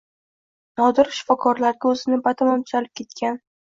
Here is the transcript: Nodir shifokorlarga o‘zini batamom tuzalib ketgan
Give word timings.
Nodir 0.81 1.13
shifokorlarga 1.19 1.95
o‘zini 1.95 2.21
batamom 2.29 2.69
tuzalib 2.69 3.01
ketgan 3.09 3.45